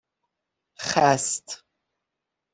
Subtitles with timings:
[0.85, 1.63] خَست